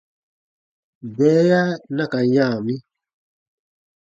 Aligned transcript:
Bɛɛya 1.15 1.61
na 1.95 2.03
ka 2.11 2.19
yã 2.33 2.47
mi. 2.65 2.75